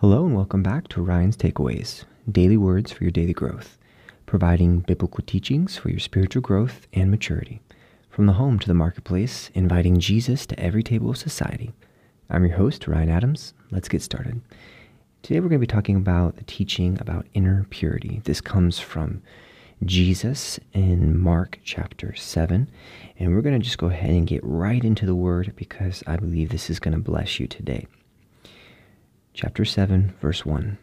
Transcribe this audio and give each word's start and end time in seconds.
Hello 0.00 0.24
and 0.24 0.34
welcome 0.34 0.62
back 0.62 0.88
to 0.88 1.02
Ryan's 1.02 1.36
Takeaways, 1.36 2.04
daily 2.32 2.56
words 2.56 2.90
for 2.90 3.04
your 3.04 3.10
daily 3.10 3.34
growth, 3.34 3.76
providing 4.24 4.80
biblical 4.80 5.22
teachings 5.26 5.76
for 5.76 5.90
your 5.90 5.98
spiritual 5.98 6.40
growth 6.40 6.86
and 6.94 7.10
maturity. 7.10 7.60
From 8.08 8.24
the 8.24 8.32
home 8.32 8.58
to 8.60 8.66
the 8.66 8.72
marketplace, 8.72 9.50
inviting 9.52 10.00
Jesus 10.00 10.46
to 10.46 10.58
every 10.58 10.82
table 10.82 11.10
of 11.10 11.18
society. 11.18 11.74
I'm 12.30 12.46
your 12.46 12.56
host, 12.56 12.88
Ryan 12.88 13.10
Adams. 13.10 13.52
Let's 13.70 13.90
get 13.90 14.00
started. 14.00 14.40
Today 15.20 15.38
we're 15.38 15.50
going 15.50 15.60
to 15.60 15.66
be 15.66 15.70
talking 15.70 15.96
about 15.96 16.36
the 16.36 16.44
teaching 16.44 16.96
about 16.98 17.26
inner 17.34 17.66
purity. 17.68 18.22
This 18.24 18.40
comes 18.40 18.78
from 18.78 19.22
Jesus 19.84 20.58
in 20.72 21.20
Mark 21.20 21.58
chapter 21.62 22.14
7. 22.14 22.70
And 23.18 23.34
we're 23.34 23.42
going 23.42 23.60
to 23.60 23.62
just 23.62 23.76
go 23.76 23.88
ahead 23.88 24.12
and 24.12 24.26
get 24.26 24.40
right 24.42 24.82
into 24.82 25.04
the 25.04 25.14
word 25.14 25.52
because 25.56 26.02
I 26.06 26.16
believe 26.16 26.48
this 26.48 26.70
is 26.70 26.80
going 26.80 26.94
to 26.94 27.00
bless 27.00 27.38
you 27.38 27.46
today 27.46 27.86
chapter 29.32 29.64
7, 29.64 30.12
verse 30.20 30.44
1. 30.44 30.76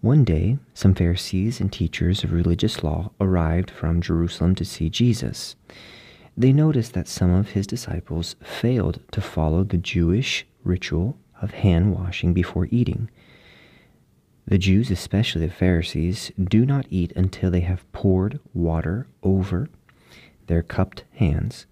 One 0.00 0.24
day, 0.24 0.58
some 0.72 0.94
Pharisees 0.94 1.60
and 1.60 1.72
teachers 1.72 2.22
of 2.22 2.32
religious 2.32 2.84
law 2.84 3.10
arrived 3.20 3.70
from 3.70 4.00
Jerusalem 4.00 4.54
to 4.56 4.64
see 4.64 4.88
Jesus. 4.88 5.56
They 6.36 6.52
noticed 6.52 6.92
that 6.92 7.08
some 7.08 7.34
of 7.34 7.50
his 7.50 7.66
disciples 7.66 8.36
failed 8.42 9.00
to 9.10 9.20
follow 9.20 9.64
the 9.64 9.78
Jewish 9.78 10.46
ritual 10.62 11.18
of 11.42 11.52
hand 11.52 11.92
washing 11.92 12.32
before 12.32 12.68
eating. 12.70 13.10
The 14.46 14.58
Jews, 14.58 14.90
especially 14.90 15.46
the 15.46 15.52
Pharisees, 15.52 16.30
do 16.42 16.64
not 16.64 16.86
eat 16.88 17.12
until 17.16 17.50
they 17.50 17.60
have 17.60 17.90
poured 17.92 18.38
water 18.54 19.08
over 19.22 19.68
their 20.46 20.62
cupped 20.62 21.02
hands, 21.14 21.66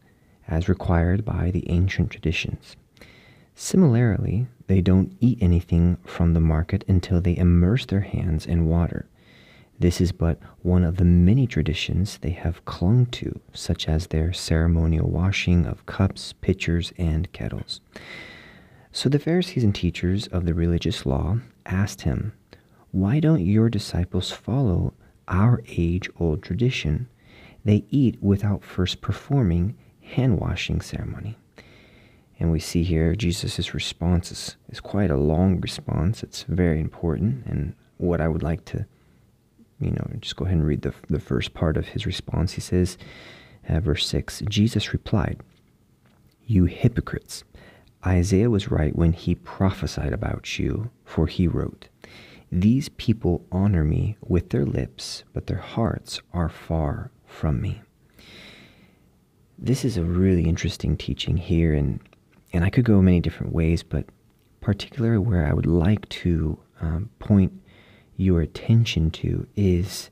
as 0.49 0.69
required 0.69 1.25
by 1.25 1.53
the 1.53 1.71
ancient 1.71 2.11
traditions. 2.11 2.77
Similarly, 3.55 4.49
they 4.67 4.81
don't 4.81 5.17
eat 5.21 5.39
anything 5.41 5.99
from 6.05 6.35
the 6.35 6.41
market 6.41 6.85
until 6.89 7.21
they 7.21 7.37
immerse 7.37 7.87
their 7.87 8.01
hands 8.01 8.47
in 8.47 8.67
water. 8.67 9.07
This 9.79 10.01
is 10.01 10.13
but 10.13 10.39
one 10.63 10.85
of 10.85 10.97
the 10.97 11.05
many 11.05 11.47
traditions 11.47 12.19
they 12.19 12.31
have 12.31 12.65
clung 12.65 13.07
to, 13.07 13.41
such 13.53 13.89
as 13.89 14.07
their 14.07 14.33
ceremonial 14.33 15.09
washing 15.09 15.67
of 15.67 15.87
cups, 15.87 16.33
pitchers, 16.41 16.93
and 16.97 17.31
kettles. 17.33 17.81
So 18.93 19.09
the 19.09 19.19
Pharisees 19.19 19.65
and 19.65 19.75
teachers 19.75 20.27
of 20.29 20.47
the 20.47 20.55
religious 20.55 21.05
law 21.05 21.39
asked 21.67 22.03
him, 22.03 22.33
Why 22.93 23.19
don't 23.19 23.45
your 23.45 23.69
disciples 23.69 24.31
follow 24.31 24.95
our 25.27 25.63
age 25.67 26.09
old 26.19 26.43
tradition? 26.43 27.09
They 27.65 27.85
eat 27.91 28.23
without 28.23 28.65
first 28.65 29.01
performing 29.01 29.77
hand 30.01 30.39
washing 30.39 30.81
ceremony. 30.81 31.37
And 32.39 32.51
we 32.51 32.61
see 32.61 32.83
here 32.83 33.15
Jesus' 33.15 33.75
response 33.75 34.33
is, 34.33 34.57
is 34.69 34.81
quite 34.81 35.11
a 35.11 35.17
long 35.17 35.61
response. 35.61 36.23
It's 36.23 36.43
very 36.45 36.81
important. 36.81 37.47
And 37.47 37.75
what 37.97 38.21
I 38.21 38.29
would 38.29 38.43
like 38.43 38.65
to, 38.67 38.87
you 39.81 39.91
know, 39.91 40.07
just 40.21 40.37
go 40.37 40.45
ahead 40.45 40.59
and 40.59 40.67
read 40.67 40.83
the, 40.83 40.95
the 41.09 41.21
first 41.21 41.55
part 41.55 41.77
of 41.77 41.89
his 41.89 42.07
response. 42.07 42.53
He 42.53 42.61
says, 42.61 42.99
uh, 43.69 43.81
verse 43.81 44.07
6 44.07 44.43
Jesus 44.49 44.93
replied, 44.93 45.41
You 46.47 46.65
hypocrites! 46.65 47.45
Isaiah 48.07 48.51
was 48.51 48.71
right 48.71 48.95
when 48.95 49.15
he 49.15 49.35
prophesied 49.35 50.13
about 50.13 50.59
you, 50.59 50.91
for 51.05 51.27
he 51.27 51.49
wrote, 51.49 51.89
These 52.53 52.91
people 52.91 53.47
honor 53.51 53.83
me 53.83 54.19
with 54.21 54.51
their 54.51 54.67
lips, 54.67 55.25
but 55.33 55.47
their 55.47 55.59
hearts 55.59 56.21
are 56.35 56.51
far 56.51 57.11
from 57.25 57.63
me. 57.63 57.81
This 59.57 59.85
is 59.85 59.97
a 59.97 60.05
really 60.05 60.45
interesting 60.45 60.97
teaching 60.97 61.39
here, 61.39 61.73
and 61.73 62.01
and 62.55 62.65
I 62.65 62.71
could 62.71 62.85
go 62.85 63.03
many 63.03 63.21
different 63.21 63.53
ways, 63.53 63.83
but 63.83 64.07
particularly 64.61 65.19
where 65.19 65.47
I 65.47 65.53
would 65.53 65.67
like 65.67 66.09
to 66.11 66.59
um, 66.81 67.11
point 67.19 67.53
your 68.17 68.41
attention 68.41 69.11
to 69.11 69.47
is 69.57 70.11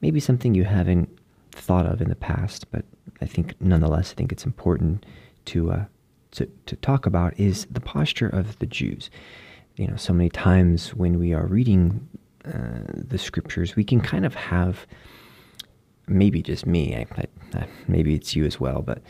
maybe 0.00 0.20
something 0.20 0.54
you 0.54 0.64
haven't 0.64 1.08
thought 1.52 1.86
of 1.86 2.00
in 2.00 2.08
the 2.08 2.14
past, 2.14 2.70
but 2.70 2.84
I 3.20 3.26
think 3.26 3.54
nonetheless, 3.60 4.12
I 4.12 4.14
think 4.14 4.32
it's 4.32 4.46
important 4.46 5.04
to 5.46 5.72
uh, 5.72 5.84
to 6.32 6.48
to 6.66 6.76
talk 6.76 7.06
about 7.06 7.38
is 7.38 7.66
the 7.70 7.80
posture 7.80 8.28
of 8.28 8.58
the 8.60 8.66
Jews. 8.66 9.10
You 9.76 9.88
know, 9.88 9.96
so 9.96 10.12
many 10.12 10.30
times 10.30 10.94
when 10.94 11.18
we 11.18 11.34
are 11.34 11.46
reading 11.46 12.08
uh, 12.44 12.82
the 12.86 13.18
scriptures, 13.18 13.76
we 13.76 13.84
can 13.84 14.00
kind 14.00 14.24
of 14.24 14.34
have 14.34 14.86
maybe 16.06 16.42
just 16.42 16.66
me, 16.66 16.94
I, 16.96 17.06
I, 17.54 17.66
maybe 17.88 18.14
it's 18.14 18.34
you 18.34 18.44
as 18.44 18.58
well, 18.58 18.82
but 18.82 19.02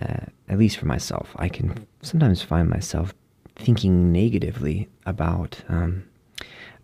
uh, 0.00 0.26
at 0.48 0.58
least 0.58 0.76
for 0.76 0.86
myself, 0.86 1.34
I 1.36 1.48
can 1.48 1.86
sometimes 2.02 2.42
find 2.42 2.68
myself 2.68 3.14
thinking 3.56 4.12
negatively 4.12 4.88
about 5.06 5.62
um, 5.68 6.04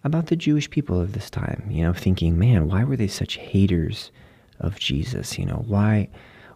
about 0.05 0.27
the 0.27 0.37
Jewish 0.37 0.71
people 0.71 1.01
of 1.01 1.13
this 1.13 1.29
time. 1.29 1.67
You 1.71 1.83
know, 1.83 1.93
thinking, 1.93 2.39
man, 2.39 2.69
why 2.69 2.85
were 2.85 2.97
they 2.97 3.09
such 3.09 3.37
haters 3.37 4.11
of 4.61 4.79
Jesus? 4.79 5.39
You 5.39 5.47
know, 5.47 5.65
why 5.67 6.09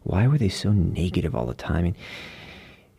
why 0.03 0.26
were 0.26 0.38
they 0.38 0.48
so 0.48 0.72
negative 0.72 1.34
all 1.34 1.47
the 1.47 1.54
time? 1.54 1.87
And, 1.87 1.97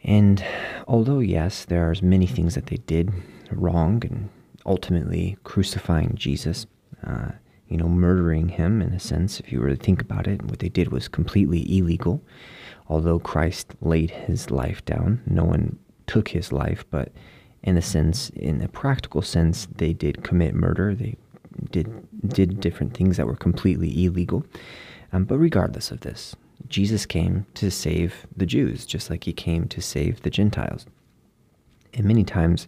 and 0.03 0.45
although 0.87 1.19
yes, 1.19 1.65
there 1.65 1.89
are 1.89 1.95
many 2.01 2.27
things 2.27 2.55
that 2.55 2.67
they 2.67 2.77
did 2.77 3.11
wrong, 3.51 4.03
and 4.05 4.29
ultimately 4.65 5.37
crucifying 5.43 6.13
Jesus. 6.15 6.65
Uh, 7.05 7.31
you 7.67 7.77
know, 7.77 7.87
murdering 7.87 8.49
him 8.49 8.79
in 8.79 8.93
a 8.93 8.99
sense, 8.99 9.39
if 9.39 9.51
you 9.51 9.59
were 9.59 9.69
to 9.69 9.75
think 9.75 9.99
about 9.99 10.27
it, 10.27 10.43
what 10.43 10.59
they 10.59 10.69
did 10.69 10.91
was 10.91 11.07
completely 11.07 11.77
illegal 11.77 12.21
although 12.87 13.19
Christ 13.19 13.73
laid 13.81 14.11
his 14.11 14.51
life 14.51 14.83
down, 14.85 15.21
no 15.25 15.43
one 15.43 15.77
took 16.07 16.29
his 16.29 16.51
life, 16.51 16.85
but 16.89 17.11
in 17.63 17.77
a 17.77 17.81
sense, 17.81 18.29
in 18.29 18.61
a 18.61 18.67
practical 18.67 19.21
sense, 19.21 19.67
they 19.75 19.91
did 19.91 20.23
commit 20.23 20.53
murder. 20.53 20.93
They 20.93 21.15
did 21.71 22.07
did 22.27 22.59
different 22.59 22.95
things 22.95 23.17
that 23.17 23.27
were 23.27 23.35
completely 23.35 24.05
illegal. 24.05 24.45
Um, 25.11 25.23
but 25.23 25.37
regardless 25.37 25.91
of 25.91 26.01
this, 26.01 26.35
Jesus 26.67 27.05
came 27.05 27.45
to 27.55 27.71
save 27.71 28.27
the 28.35 28.45
Jews, 28.45 28.85
just 28.85 29.09
like 29.09 29.23
he 29.23 29.33
came 29.33 29.67
to 29.69 29.81
save 29.81 30.21
the 30.21 30.29
Gentiles. 30.29 30.85
And 31.93 32.05
many 32.05 32.23
times, 32.23 32.67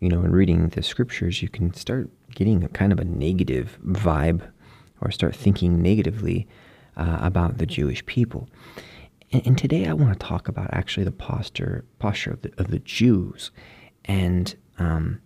you 0.00 0.08
know, 0.08 0.22
in 0.22 0.32
reading 0.32 0.68
the 0.70 0.82
scriptures, 0.82 1.42
you 1.42 1.48
can 1.48 1.72
start 1.74 2.10
getting 2.34 2.64
a 2.64 2.68
kind 2.68 2.92
of 2.92 2.98
a 2.98 3.04
negative 3.04 3.78
vibe 3.86 4.42
or 5.00 5.10
start 5.10 5.36
thinking 5.36 5.80
negatively 5.80 6.46
uh, 6.96 7.18
about 7.20 7.58
the 7.58 7.66
Jewish 7.66 8.04
people. 8.06 8.48
And, 9.34 9.46
and 9.48 9.58
today 9.58 9.86
I 9.86 9.92
want 9.92 10.12
to 10.12 10.26
talk 10.26 10.46
about 10.46 10.72
actually 10.72 11.02
the 11.02 11.12
posture 11.12 11.84
posture 11.98 12.30
of 12.30 12.42
the, 12.42 12.52
of 12.56 12.70
the 12.70 12.78
Jews, 12.78 13.50
and 14.04 14.54
um, 14.78 15.20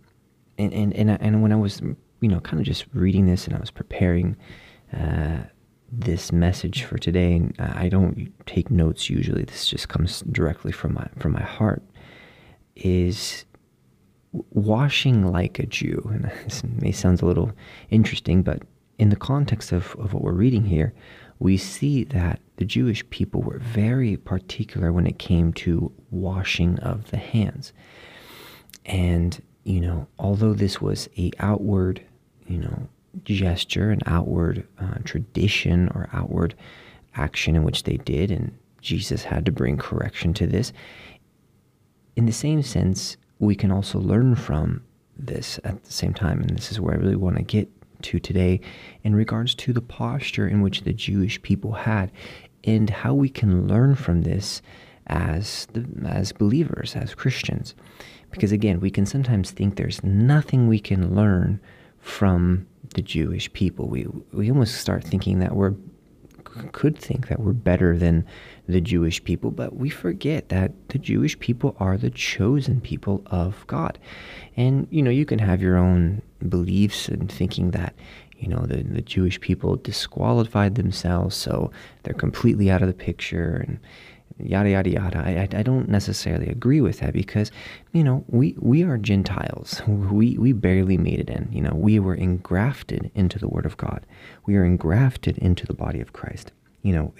and 0.56 0.72
and 0.72 0.94
and, 0.94 1.10
and 1.20 1.42
when 1.42 1.52
I 1.52 1.56
was 1.56 1.80
you 2.20 2.28
know 2.28 2.40
kind 2.40 2.58
of 2.58 2.66
just 2.66 2.86
reading 2.94 3.26
this 3.26 3.46
and 3.46 3.54
I 3.54 3.60
was 3.60 3.70
preparing. 3.70 4.36
Uh, 4.92 5.42
this 5.90 6.32
message 6.32 6.82
for 6.82 6.98
today, 6.98 7.32
and 7.32 7.54
I 7.58 7.88
don't 7.88 8.30
take 8.44 8.70
notes 8.70 9.08
usually. 9.08 9.44
This 9.44 9.66
just 9.66 9.88
comes 9.88 10.20
directly 10.30 10.70
from 10.70 10.92
my 10.92 11.08
from 11.18 11.32
my 11.32 11.42
heart. 11.42 11.82
Is 12.76 13.46
washing 14.50 15.32
like 15.32 15.58
a 15.58 15.64
Jew, 15.64 16.06
and 16.12 16.24
this 16.44 16.62
may 16.62 16.92
sound 16.92 17.22
a 17.22 17.26
little 17.26 17.52
interesting, 17.88 18.42
but 18.42 18.62
in 18.98 19.08
the 19.08 19.16
context 19.16 19.72
of, 19.72 19.96
of 19.98 20.12
what 20.12 20.22
we're 20.22 20.32
reading 20.32 20.64
here, 20.64 20.92
we 21.38 21.56
see 21.56 22.04
that 22.04 22.40
the 22.56 22.64
Jewish 22.64 23.08
people 23.10 23.42
were 23.42 23.58
very 23.58 24.16
particular 24.16 24.92
when 24.92 25.06
it 25.06 25.18
came 25.18 25.52
to 25.54 25.92
washing 26.10 26.78
of 26.80 27.10
the 27.10 27.16
hands. 27.16 27.72
And, 28.84 29.40
you 29.64 29.80
know, 29.80 30.08
although 30.18 30.54
this 30.54 30.80
was 30.80 31.08
a 31.16 31.30
outward, 31.38 32.02
you 32.46 32.58
know, 32.58 32.88
gesture, 33.22 33.90
an 33.90 34.00
outward 34.06 34.66
uh, 34.80 34.98
tradition 35.04 35.88
or 35.94 36.08
outward 36.12 36.54
action 37.14 37.54
in 37.54 37.62
which 37.62 37.84
they 37.84 37.96
did, 37.98 38.30
and 38.30 38.56
Jesus 38.80 39.24
had 39.24 39.46
to 39.46 39.52
bring 39.52 39.76
correction 39.76 40.34
to 40.34 40.46
this, 40.46 40.72
in 42.16 42.26
the 42.26 42.32
same 42.32 42.62
sense, 42.62 43.16
we 43.38 43.54
can 43.54 43.70
also 43.70 43.98
learn 44.00 44.34
from 44.34 44.82
this 45.16 45.60
at 45.62 45.84
the 45.84 45.92
same 45.92 46.14
time. 46.14 46.40
And 46.40 46.50
this 46.56 46.72
is 46.72 46.80
where 46.80 46.94
I 46.94 46.98
really 46.98 47.16
want 47.16 47.36
to 47.36 47.42
get 47.42 47.68
to 48.02 48.18
today 48.18 48.60
in 49.02 49.14
regards 49.14 49.54
to 49.56 49.72
the 49.72 49.80
posture 49.80 50.46
in 50.46 50.60
which 50.60 50.82
the 50.82 50.92
Jewish 50.92 51.40
people 51.42 51.72
had 51.72 52.10
and 52.64 52.90
how 52.90 53.14
we 53.14 53.28
can 53.28 53.66
learn 53.66 53.94
from 53.94 54.22
this 54.22 54.62
as 55.06 55.66
the, 55.72 55.86
as 56.06 56.32
believers, 56.32 56.94
as 56.94 57.14
Christians. 57.14 57.74
Because 58.30 58.52
again, 58.52 58.80
we 58.80 58.90
can 58.90 59.06
sometimes 59.06 59.50
think 59.50 59.76
there's 59.76 60.04
nothing 60.04 60.68
we 60.68 60.78
can 60.78 61.14
learn 61.14 61.60
from 62.00 62.66
the 62.94 63.02
Jewish 63.02 63.52
people. 63.52 63.88
We 63.88 64.06
we 64.32 64.50
almost 64.50 64.76
start 64.76 65.04
thinking 65.04 65.38
that 65.40 65.54
we're 65.54 65.74
could 66.72 66.98
think 66.98 67.28
that 67.28 67.40
we're 67.40 67.52
better 67.52 67.96
than 67.96 68.26
the 68.66 68.80
Jewish 68.80 69.22
people, 69.22 69.50
but 69.50 69.76
we 69.76 69.90
forget 69.90 70.48
that 70.48 70.72
the 70.88 70.98
Jewish 70.98 71.38
people 71.38 71.76
are 71.78 71.96
the 71.96 72.10
chosen 72.10 72.80
people 72.80 73.22
of 73.26 73.66
God. 73.66 73.98
And 74.56 74.86
you 74.90 75.02
know, 75.02 75.10
you 75.10 75.24
can 75.24 75.38
have 75.38 75.62
your 75.62 75.76
own 75.76 76.22
beliefs 76.46 77.08
and 77.08 77.30
thinking 77.30 77.70
that 77.72 77.94
you 78.38 78.48
know 78.48 78.64
the, 78.66 78.82
the 78.82 79.02
Jewish 79.02 79.40
people 79.40 79.76
disqualified 79.76 80.76
themselves, 80.76 81.36
so 81.36 81.70
they're 82.02 82.14
completely 82.14 82.70
out 82.70 82.82
of 82.82 82.88
the 82.88 82.94
picture, 82.94 83.64
and 83.66 83.80
yada 84.38 84.70
yada 84.70 84.90
yada. 84.90 85.18
I, 85.18 85.48
I 85.52 85.62
don't 85.62 85.88
necessarily 85.88 86.46
agree 86.48 86.80
with 86.80 87.00
that 87.00 87.12
because 87.12 87.50
you 87.92 88.04
know 88.04 88.24
we 88.28 88.54
we 88.58 88.84
are 88.84 88.96
Gentiles. 88.96 89.82
We 89.88 90.38
we 90.38 90.52
barely 90.52 90.96
made 90.96 91.20
it 91.20 91.30
in. 91.30 91.48
You 91.52 91.62
know 91.62 91.72
we 91.74 91.98
were 91.98 92.14
engrafted 92.14 93.10
into 93.14 93.38
the 93.38 93.48
Word 93.48 93.66
of 93.66 93.76
God. 93.76 94.06
We 94.46 94.56
are 94.56 94.64
engrafted 94.64 95.38
into 95.38 95.66
the 95.66 95.74
body 95.74 96.00
of 96.00 96.12
Christ. 96.12 96.52
You 96.82 96.92
know, 96.92 97.14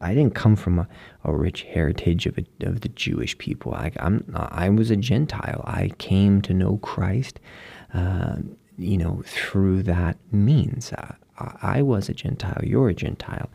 I 0.00 0.14
didn't 0.14 0.34
come 0.34 0.54
from 0.54 0.78
a, 0.78 0.88
a 1.24 1.34
rich 1.34 1.62
heritage 1.62 2.26
of, 2.26 2.38
a, 2.38 2.44
of 2.66 2.82
the 2.82 2.90
Jewish 2.90 3.36
people. 3.38 3.74
I, 3.74 3.90
I'm 3.98 4.24
I 4.34 4.68
was 4.68 4.90
a 4.90 4.96
Gentile. 4.96 5.62
I 5.66 5.88
came 5.98 6.42
to 6.42 6.52
know 6.54 6.76
Christ. 6.78 7.40
Uh, 7.94 8.36
you 8.78 8.98
know, 8.98 9.22
through 9.26 9.82
that 9.84 10.16
means. 10.30 10.92
Uh, 10.92 11.14
I 11.38 11.82
was 11.82 12.08
a 12.08 12.14
Gentile. 12.14 12.60
You're 12.62 12.90
a 12.90 12.94
Gentile. 12.94 13.50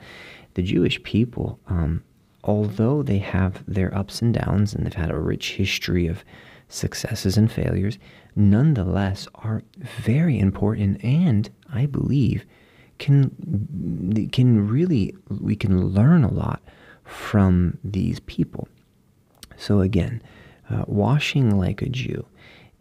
The 0.55 0.63
Jewish 0.63 1.01
people. 1.03 1.59
Um, 1.67 2.03
although 2.43 3.03
they 3.03 3.19
have 3.19 3.63
their 3.67 3.95
ups 3.95 4.21
and 4.21 4.33
downs 4.33 4.73
and 4.73 4.85
they've 4.85 4.93
had 4.93 5.11
a 5.11 5.19
rich 5.19 5.53
history 5.53 6.07
of 6.07 6.23
successes 6.69 7.37
and 7.37 7.51
failures, 7.51 7.97
nonetheless 8.35 9.27
are 9.35 9.63
very 9.77 10.39
important 10.39 11.03
and 11.03 11.49
I 11.71 11.85
believe 11.85 12.45
can 12.99 14.29
can 14.31 14.67
really 14.67 15.15
we 15.29 15.55
can 15.55 15.87
learn 15.87 16.23
a 16.23 16.31
lot 16.31 16.61
from 17.03 17.77
these 17.83 18.19
people. 18.21 18.67
So 19.55 19.81
again, 19.81 20.21
uh, 20.69 20.83
washing 20.87 21.57
like 21.57 21.81
a 21.81 21.89
Jew, 21.89 22.25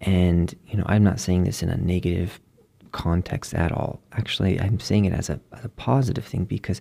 and 0.01 0.55
you 0.67 0.77
know 0.77 0.85
I'm 0.87 1.05
not 1.05 1.21
saying 1.21 1.45
this 1.45 1.63
in 1.63 1.69
a 1.69 1.77
negative 1.77 2.41
context 2.93 3.55
at 3.55 3.73
all. 3.73 4.01
Actually, 4.13 4.61
I'm 4.61 4.81
saying 4.81 5.05
it 5.05 5.13
as 5.13 5.29
a, 5.29 5.39
as 5.53 5.65
a 5.65 5.69
positive 5.71 6.25
thing 6.25 6.45
because 6.45 6.81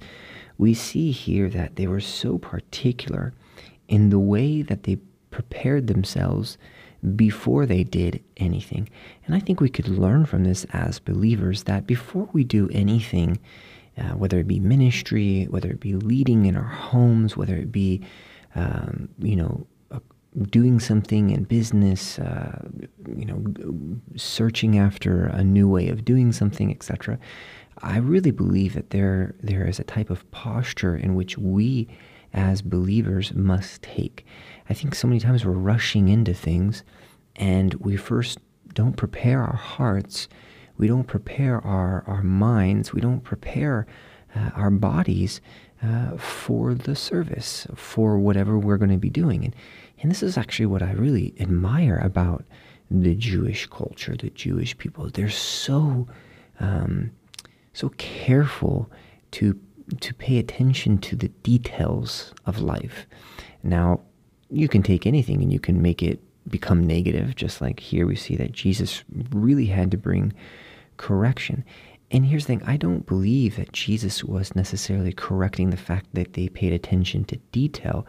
we 0.57 0.73
see 0.73 1.11
here 1.11 1.49
that 1.49 1.75
they 1.75 1.87
were 1.87 1.99
so 1.99 2.37
particular 2.37 3.33
in 3.87 4.09
the 4.09 4.19
way 4.19 4.61
that 4.61 4.83
they 4.83 4.97
prepared 5.29 5.87
themselves 5.87 6.57
before 7.15 7.65
they 7.65 7.83
did 7.83 8.23
anything. 8.37 8.89
And 9.25 9.35
I 9.35 9.39
think 9.39 9.59
we 9.59 9.69
could 9.69 9.87
learn 9.87 10.25
from 10.25 10.43
this 10.43 10.65
as 10.71 10.99
believers 10.99 11.63
that 11.63 11.87
before 11.87 12.29
we 12.33 12.43
do 12.43 12.69
anything, 12.71 13.39
uh, 13.97 14.09
whether 14.09 14.39
it 14.39 14.47
be 14.47 14.59
ministry, 14.59 15.45
whether 15.49 15.69
it 15.69 15.79
be 15.79 15.95
leading 15.95 16.45
in 16.45 16.55
our 16.55 16.63
homes, 16.63 17.37
whether 17.37 17.55
it 17.55 17.71
be, 17.71 18.01
um, 18.55 19.09
you 19.19 19.35
know, 19.35 19.65
uh, 19.91 19.99
doing 20.49 20.79
something 20.79 21.29
in 21.29 21.43
business, 21.43 22.19
uh, 22.19 22.67
you 23.15 23.25
know, 23.25 23.43
searching 24.15 24.77
after 24.77 25.25
a 25.27 25.43
new 25.43 25.67
way 25.69 25.87
of 25.89 26.03
doing 26.03 26.31
something, 26.31 26.71
etc. 26.71 27.17
I 27.79 27.97
really 27.97 28.31
believe 28.31 28.73
that 28.73 28.89
there 28.89 29.35
there 29.41 29.67
is 29.67 29.79
a 29.79 29.83
type 29.83 30.09
of 30.09 30.29
posture 30.31 30.95
in 30.95 31.15
which 31.15 31.37
we 31.37 31.87
as 32.33 32.61
believers 32.61 33.33
must 33.33 33.81
take. 33.81 34.25
I 34.69 34.73
think 34.73 34.95
so 34.95 35.07
many 35.07 35.19
times 35.19 35.45
we're 35.45 35.51
rushing 35.51 36.07
into 36.07 36.33
things 36.33 36.83
and 37.35 37.73
we 37.75 37.97
first 37.97 38.39
don't 38.73 38.97
prepare 38.97 39.41
our 39.41 39.55
hearts, 39.55 40.27
we 40.77 40.87
don't 40.87 41.05
prepare 41.05 41.59
our, 41.65 42.03
our 42.07 42.23
minds, 42.23 42.93
we 42.93 43.01
don't 43.01 43.21
prepare 43.21 43.87
uh, 44.35 44.49
our 44.55 44.69
bodies 44.69 45.39
uh, 45.83 46.17
for 46.17 46.73
the 46.73 46.95
service, 46.95 47.67
for 47.75 48.17
whatever 48.17 48.57
we're 48.57 48.77
going 48.77 48.91
to 48.91 48.97
be 48.97 49.09
doing. 49.09 49.45
And, 49.45 49.55
and 50.01 50.11
this 50.11 50.23
is 50.23 50.37
actually 50.37 50.65
what 50.65 50.81
I 50.81 50.91
really 50.91 51.33
admire 51.39 51.97
about 51.97 52.45
the 52.89 53.15
Jewish 53.15 53.67
culture, 53.67 54.15
the 54.15 54.29
Jewish 54.29 54.77
people. 54.77 55.09
They're 55.09 55.29
so 55.29 56.07
um, 56.59 57.11
so 57.73 57.89
careful 57.97 58.89
to 59.31 59.59
to 59.99 60.13
pay 60.13 60.37
attention 60.37 60.97
to 60.97 61.15
the 61.15 61.27
details 61.27 62.33
of 62.45 62.59
life. 62.59 63.05
Now, 63.63 64.01
you 64.49 64.67
can 64.67 64.83
take 64.83 65.05
anything 65.05 65.41
and 65.41 65.51
you 65.51 65.59
can 65.59 65.81
make 65.81 66.03
it 66.03 66.21
become 66.47 66.85
negative, 66.85 67.35
just 67.35 67.61
like 67.61 67.79
here 67.79 68.05
we 68.05 68.15
see 68.15 68.35
that 68.35 68.51
Jesus 68.51 69.03
really 69.31 69.65
had 69.65 69.91
to 69.91 69.97
bring 69.97 70.33
correction. 70.97 71.63
And 72.11 72.25
here's 72.25 72.45
the 72.45 72.55
thing 72.55 72.63
I 72.65 72.77
don't 72.77 73.05
believe 73.05 73.55
that 73.55 73.71
Jesus 73.71 74.23
was 74.23 74.55
necessarily 74.55 75.11
correcting 75.11 75.69
the 75.69 75.77
fact 75.77 76.07
that 76.13 76.33
they 76.33 76.47
paid 76.49 76.73
attention 76.73 77.25
to 77.25 77.37
detail. 77.51 78.05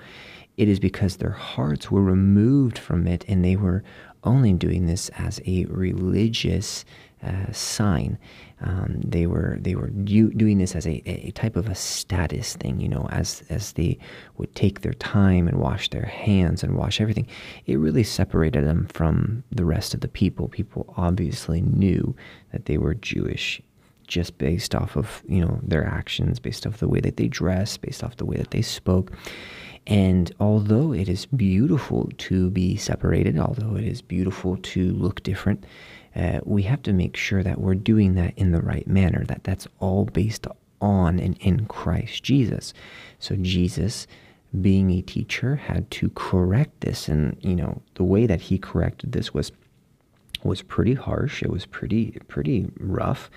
It 0.57 0.69
is 0.69 0.79
because 0.79 1.17
their 1.17 1.31
hearts 1.31 1.91
were 1.91 2.03
removed 2.03 2.79
from 2.79 3.07
it 3.07 3.25
and 3.27 3.45
they 3.45 3.57
were 3.57 3.83
only 4.25 4.53
doing 4.53 4.87
this 4.87 5.09
as 5.17 5.41
a 5.47 5.65
religious 5.67 6.85
uh, 7.23 7.51
sign. 7.53 8.19
Um, 8.61 9.01
they 9.05 9.27
were 9.27 9.59
they 9.61 9.75
were 9.75 9.89
do, 9.89 10.31
doing 10.31 10.59
this 10.59 10.75
as 10.75 10.87
a, 10.87 11.03
a 11.07 11.31
type 11.33 11.57
of 11.57 11.69
a 11.69 11.75
status 11.75 12.57
thing, 12.57 12.81
you 12.81 12.89
know, 12.89 13.07
as 13.11 13.43
as 13.49 13.73
they 13.73 13.99
would 14.37 14.55
take 14.55 14.81
their 14.81 14.95
time 14.95 15.47
and 15.47 15.59
wash 15.59 15.91
their 15.91 16.07
hands 16.07 16.63
and 16.63 16.77
wash 16.77 17.01
everything. 17.01 17.27
It 17.67 17.77
really 17.77 18.05
separated 18.05 18.65
them 18.65 18.87
from 18.87 19.45
the 19.51 19.65
rest 19.65 19.95
of 19.95 20.01
the 20.01 20.09
people. 20.09 20.49
People 20.49 20.93
obviously 20.97 21.61
knew 21.61 22.15
that 22.53 22.67
they 22.67 22.79
were 22.79 22.95
Jewish 22.95 23.61
just 24.07 24.39
based 24.39 24.75
off 24.75 24.97
of 24.97 25.23
you 25.29 25.41
know 25.41 25.61
their 25.63 25.85
actions, 25.87 26.39
based 26.39 26.67
off 26.67 26.79
the 26.79 26.89
way 26.89 27.01
that 27.01 27.17
they 27.17 27.29
dressed, 27.29 27.83
based 27.83 28.03
off 28.03 28.17
the 28.17 28.27
way 28.27 28.37
that 28.37 28.53
they 28.53 28.63
spoke. 28.63 29.13
And 29.87 30.33
although 30.41 30.93
it 30.93 31.09
is 31.09 31.27
beautiful 31.27 32.11
to 32.19 32.51
be 32.51 32.77
separated, 32.77 33.39
although 33.39 33.77
it 33.77 33.85
is 33.85 34.03
beautiful 34.03 34.57
to 34.57 34.93
look 34.93 35.23
different, 35.23 35.65
uh, 36.17 36.41
we 36.45 36.63
have 36.63 36.83
to 36.83 36.93
make 36.93 37.17
sure 37.17 37.43
that 37.43 37.61
we're 37.61 37.75
doing 37.75 38.15
that 38.15 38.37
in 38.37 38.53
the 38.53 38.63
right 38.63 38.87
manner, 38.87 39.25
that 39.27 39.45
that's 39.45 39.69
all 39.81 40.07
based 40.07 40.47
on 40.81 41.19
and 41.19 41.37
in 41.39 41.67
Christ 41.67 42.23
Jesus. 42.23 42.73
So 43.19 43.37
Jesus, 43.37 44.07
being 44.61 44.91
a 44.91 45.03
teacher, 45.03 45.57
had 45.57 45.91
to 45.93 46.11
correct 46.11 46.81
this. 46.81 47.09
And, 47.09 47.37
you 47.41 47.55
know, 47.55 47.83
the 47.95 48.05
way 48.05 48.27
that 48.27 48.43
he 48.43 48.59
corrected 48.59 49.13
this 49.13 49.35
was 49.35 49.53
was 50.43 50.63
pretty 50.63 50.95
harsh. 50.95 51.43
It 51.43 51.51
was 51.51 51.67
pretty 51.67 52.19
pretty 52.29 52.71
rough, 52.79 53.31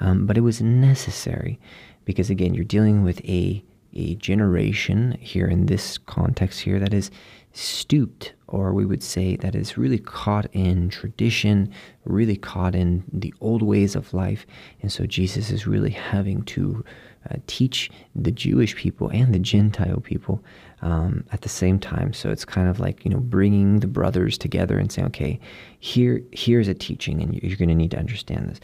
um, 0.00 0.26
but 0.26 0.38
it 0.38 0.42
was 0.42 0.62
necessary 0.62 1.58
because 2.04 2.30
again, 2.30 2.54
you're 2.54 2.64
dealing 2.64 3.04
with 3.04 3.20
a 3.24 3.62
a 3.92 4.14
generation 4.16 5.16
here 5.20 5.46
in 5.46 5.66
this 5.66 5.98
context 5.98 6.60
here 6.60 6.78
that 6.78 6.94
is 6.94 7.10
stooped, 7.52 8.34
or 8.48 8.72
we 8.72 8.86
would 8.86 9.02
say 9.02 9.36
that 9.36 9.54
is 9.54 9.76
really 9.76 9.98
caught 9.98 10.46
in 10.52 10.88
tradition, 10.88 11.72
really 12.04 12.36
caught 12.36 12.74
in 12.74 13.02
the 13.12 13.34
old 13.40 13.62
ways 13.62 13.96
of 13.96 14.14
life. 14.14 14.46
And 14.82 14.92
so 14.92 15.06
Jesus 15.06 15.50
is 15.50 15.66
really 15.66 15.90
having 15.90 16.42
to 16.42 16.84
uh, 17.28 17.36
teach 17.46 17.90
the 18.14 18.30
Jewish 18.30 18.76
people 18.76 19.08
and 19.08 19.34
the 19.34 19.40
Gentile 19.40 20.00
people 20.00 20.44
um, 20.82 21.24
at 21.32 21.40
the 21.40 21.48
same 21.48 21.80
time. 21.80 22.12
So 22.12 22.30
it's 22.30 22.44
kind 22.44 22.68
of 22.68 22.78
like 22.78 23.04
you 23.04 23.10
know 23.10 23.18
bringing 23.18 23.80
the 23.80 23.86
brothers 23.88 24.38
together 24.38 24.78
and 24.78 24.92
saying, 24.92 25.08
okay, 25.08 25.40
here 25.80 26.22
here's 26.30 26.68
a 26.68 26.74
teaching, 26.74 27.20
and 27.20 27.34
you're 27.34 27.56
going 27.56 27.68
to 27.68 27.74
need 27.74 27.90
to 27.92 27.98
understand 27.98 28.48
this. 28.50 28.60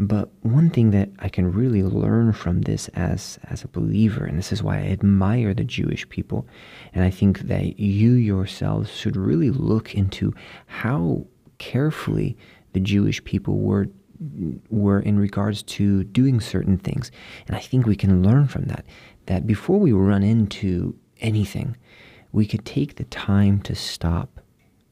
But 0.00 0.30
one 0.42 0.70
thing 0.70 0.92
that 0.92 1.10
I 1.18 1.28
can 1.28 1.52
really 1.52 1.82
learn 1.82 2.32
from 2.32 2.62
this 2.62 2.86
as, 2.88 3.36
as 3.50 3.64
a 3.64 3.68
believer, 3.68 4.24
and 4.24 4.38
this 4.38 4.52
is 4.52 4.62
why 4.62 4.76
I 4.78 4.90
admire 4.90 5.52
the 5.52 5.64
Jewish 5.64 6.08
people, 6.08 6.46
and 6.94 7.04
I 7.04 7.10
think 7.10 7.40
that 7.40 7.80
you 7.80 8.12
yourselves 8.12 8.94
should 8.94 9.16
really 9.18 9.50
look 9.50 9.94
into 9.94 10.32
how 10.66 11.26
carefully 11.58 12.36
the 12.72 12.80
Jewish 12.80 13.22
people 13.24 13.58
were 13.58 13.88
were 14.68 14.98
in 14.98 15.16
regards 15.16 15.62
to 15.62 16.02
doing 16.02 16.40
certain 16.40 16.76
things. 16.76 17.12
And 17.46 17.56
I 17.56 17.60
think 17.60 17.86
we 17.86 17.94
can 17.94 18.22
learn 18.22 18.48
from 18.48 18.64
that. 18.64 18.84
That 19.26 19.46
before 19.46 19.78
we 19.78 19.92
run 19.92 20.24
into 20.24 20.96
anything, 21.20 21.76
we 22.32 22.44
could 22.44 22.64
take 22.64 22.96
the 22.96 23.04
time 23.04 23.60
to 23.62 23.76
stop, 23.76 24.40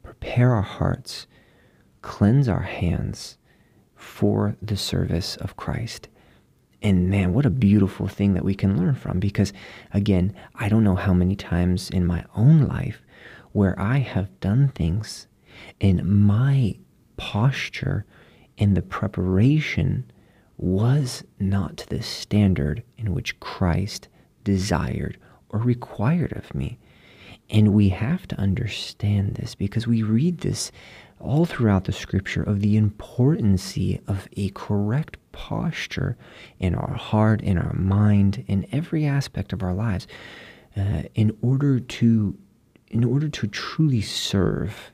prepare 0.05 0.53
our 0.53 0.63
hearts, 0.63 1.27
cleanse 2.03 2.49
our 2.49 2.63
hands, 2.63 3.37
for 3.97 4.57
the 4.63 4.77
service 4.77 5.37
of 5.37 5.57
Christ. 5.57 6.09
And 6.83 7.09
man, 7.11 7.33
what 7.33 7.47
a 7.47 7.51
beautiful 7.51 8.07
thing 8.07 8.35
that 8.35 8.45
we 8.45 8.55
can 8.55 8.79
learn 8.79 8.95
from. 8.95 9.19
Because 9.19 9.53
again, 9.93 10.35
I 10.55 10.69
don't 10.69 10.85
know 10.85 10.95
how 10.95 11.13
many 11.13 11.35
times 11.35 11.91
in 11.91 12.07
my 12.07 12.25
own 12.37 12.67
life 12.67 13.03
where 13.57 13.81
I 13.81 14.01
have 14.01 14.39
done 14.41 14.69
things 14.69 15.29
and 15.81 16.05
my 16.05 16.77
posture 17.17 18.05
in 18.59 18.75
the 18.75 18.83
preparation 18.83 20.05
was 20.59 21.25
not 21.41 21.79
to 21.79 21.89
the 21.89 22.03
standard 22.03 22.83
in 22.99 23.15
which 23.15 23.41
Christ 23.41 24.09
desired 24.45 25.17
or 25.49 25.59
required 25.59 26.35
of 26.35 26.55
me. 26.55 26.79
And 27.49 27.73
we 27.73 27.89
have 27.89 28.29
to 28.29 28.39
understand 28.39 29.37
this 29.37 29.55
because 29.55 29.87
we 29.87 30.03
read 30.03 30.41
this 30.41 30.71
all 31.19 31.47
throughout 31.47 31.85
the 31.85 31.93
scripture 31.93 32.43
of 32.43 32.61
the 32.61 32.77
importance 32.77 33.79
of 34.07 34.29
a 34.37 34.51
correct 34.51 35.17
posture 35.33 36.19
in 36.59 36.75
our 36.75 36.93
heart, 36.93 37.41
in 37.41 37.57
our 37.57 37.73
mind, 37.73 38.45
in 38.49 38.67
every 38.71 39.07
aspect 39.07 39.55
of 39.55 39.63
our 39.63 39.73
lives, 39.73 40.07
uh, 40.77 41.05
in 41.15 41.35
order 41.41 41.81
to 41.81 42.37
in 42.89 43.05
order 43.05 43.29
to 43.29 43.47
truly 43.47 44.01
serve 44.01 44.91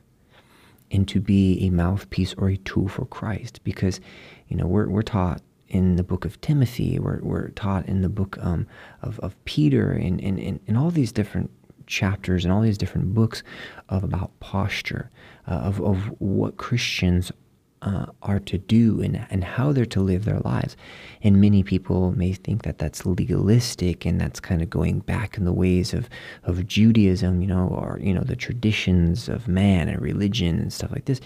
and 0.91 1.07
to 1.07 1.19
be 1.19 1.65
a 1.65 1.69
mouthpiece 1.69 2.33
or 2.37 2.49
a 2.49 2.57
tool 2.57 2.87
for 2.87 3.05
Christ. 3.05 3.63
Because, 3.63 3.99
you 4.47 4.55
know, 4.55 4.67
we're, 4.67 4.87
we're 4.87 5.01
taught 5.01 5.41
in 5.69 5.95
the 5.95 6.03
book 6.03 6.23
of 6.23 6.39
Timothy, 6.41 6.99
we're, 6.99 7.19
we're 7.21 7.49
taught 7.49 7.87
in 7.87 8.01
the 8.01 8.09
book 8.09 8.37
um, 8.39 8.67
of, 9.01 9.19
of 9.21 9.43
Peter, 9.45 9.91
and, 9.91 10.21
and, 10.21 10.37
and, 10.39 10.59
and 10.67 10.77
all 10.77 10.91
these 10.91 11.11
different 11.11 11.49
chapters 11.87 12.45
and 12.45 12.53
all 12.53 12.61
these 12.61 12.77
different 12.77 13.13
books 13.13 13.41
of 13.89 14.03
about 14.03 14.39
posture, 14.39 15.09
uh, 15.47 15.55
of, 15.55 15.81
of 15.81 16.05
what 16.19 16.57
Christians 16.57 17.31
uh, 17.83 18.05
are 18.21 18.39
to 18.39 18.57
do 18.57 19.01
and, 19.01 19.27
and 19.29 19.43
how 19.43 19.73
they're 19.73 19.85
to 19.85 20.01
live 20.01 20.23
their 20.25 20.39
lives. 20.39 20.77
And 21.21 21.41
many 21.41 21.63
people 21.63 22.11
may 22.13 22.33
think 22.33 22.63
that 22.63 22.77
that's 22.77 23.05
legalistic 23.05 24.05
and 24.05 24.19
that's 24.19 24.39
kind 24.39 24.61
of 24.61 24.69
going 24.69 24.99
back 24.99 25.37
in 25.37 25.43
the 25.43 25.53
ways 25.53 25.93
of, 25.93 26.09
of 26.43 26.65
Judaism, 26.65 27.41
you 27.41 27.47
know, 27.47 27.67
or, 27.67 27.99
you 28.01 28.13
know, 28.13 28.23
the 28.23 28.37
traditions 28.37 29.27
of 29.27 29.47
man 29.47 29.89
and 29.89 30.01
religion 30.01 30.59
and 30.59 30.71
stuff 30.71 30.91
like 30.91 31.05
this. 31.05 31.19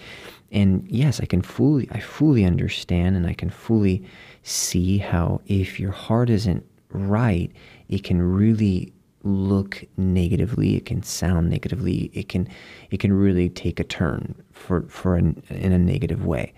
And 0.50 0.84
yes, 0.90 1.20
I 1.20 1.26
can 1.26 1.42
fully, 1.42 1.88
I 1.92 2.00
fully 2.00 2.44
understand 2.44 3.16
and 3.16 3.26
I 3.26 3.34
can 3.34 3.50
fully 3.50 4.04
see 4.42 4.98
how 4.98 5.40
if 5.46 5.78
your 5.78 5.92
heart 5.92 6.28
isn't 6.28 6.66
right, 6.90 7.52
it 7.88 8.02
can 8.02 8.20
really 8.20 8.92
look 9.28 9.84
negatively 9.96 10.76
it 10.76 10.86
can 10.86 11.02
sound 11.02 11.50
negatively 11.50 12.10
it 12.14 12.28
can 12.28 12.48
it 12.90 12.98
can 13.00 13.12
really 13.12 13.48
take 13.48 13.78
a 13.78 13.84
turn 13.84 14.34
for 14.52 14.82
for 14.88 15.16
an, 15.16 15.42
in 15.50 15.72
a 15.72 15.78
negative 15.78 16.24
way. 16.24 16.52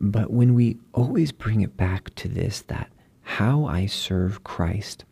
But 0.00 0.30
when 0.30 0.54
we 0.54 0.78
always 0.92 1.32
bring 1.32 1.60
it 1.60 1.76
back 1.76 2.14
to 2.16 2.28
this 2.28 2.62
that 2.62 2.90
how 3.22 3.64
i 3.64 3.86
serve 3.86 4.42
christ 4.44 5.04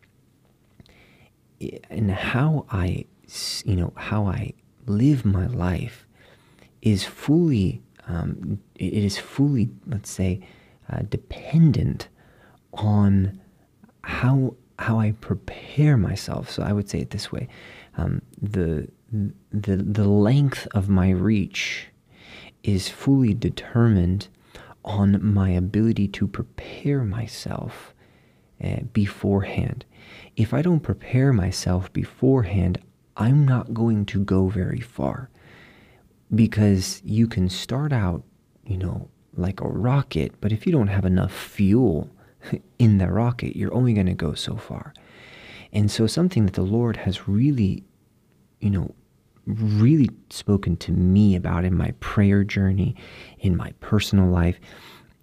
and 1.89 2.11
how 2.11 2.65
i 2.69 3.05
you 3.65 3.75
know 3.75 3.93
how 3.95 4.25
i 4.25 4.53
live 4.85 5.25
my 5.25 5.47
life 5.47 6.05
is 6.81 7.05
fully 7.05 7.81
um, 8.07 8.59
it 8.75 8.93
is 8.93 9.17
fully 9.17 9.69
let's 9.87 10.11
say 10.11 10.41
uh, 10.91 10.99
dependent 11.09 12.09
on 12.73 13.39
how 14.03 14.55
how 14.81 14.99
I 14.99 15.11
prepare 15.11 15.97
myself. 15.97 16.49
So 16.49 16.63
I 16.63 16.73
would 16.73 16.89
say 16.89 16.99
it 16.99 17.11
this 17.11 17.31
way: 17.31 17.47
um, 17.97 18.21
the 18.41 18.87
the 19.51 19.77
the 19.77 20.07
length 20.07 20.67
of 20.73 20.89
my 20.89 21.09
reach 21.09 21.87
is 22.63 22.87
fully 22.87 23.33
determined 23.33 24.27
on 24.83 25.23
my 25.23 25.49
ability 25.51 26.07
to 26.07 26.27
prepare 26.27 27.03
myself 27.03 27.93
uh, 28.63 28.81
beforehand. 28.93 29.85
If 30.35 30.53
I 30.53 30.61
don't 30.61 30.79
prepare 30.79 31.33
myself 31.33 31.91
beforehand, 31.93 32.79
I'm 33.17 33.45
not 33.45 33.73
going 33.73 34.05
to 34.07 34.23
go 34.23 34.47
very 34.47 34.79
far 34.79 35.29
because 36.33 37.01
you 37.03 37.27
can 37.27 37.49
start 37.49 37.91
out, 37.91 38.23
you 38.65 38.77
know, 38.77 39.09
like 39.35 39.61
a 39.61 39.67
rocket, 39.67 40.33
but 40.41 40.51
if 40.51 40.65
you 40.65 40.71
don't 40.71 40.87
have 40.87 41.05
enough 41.05 41.33
fuel 41.33 42.09
in 42.79 42.97
the 42.97 43.11
rocket, 43.11 43.55
you're 43.55 43.73
only 43.73 43.93
going 43.93 44.07
to 44.07 44.13
go 44.13 44.33
so 44.33 44.55
far. 44.55 44.93
And 45.73 45.89
so, 45.89 46.07
something 46.07 46.45
that 46.45 46.55
the 46.55 46.63
Lord 46.63 46.97
has 46.97 47.27
really, 47.27 47.83
you 48.59 48.69
know, 48.69 48.93
really 49.45 50.09
spoken 50.29 50.75
to 50.77 50.91
me 50.91 51.35
about 51.35 51.65
in 51.65 51.75
my 51.75 51.91
prayer 51.99 52.43
journey, 52.43 52.95
in 53.39 53.55
my 53.55 53.71
personal 53.79 54.27
life, 54.27 54.59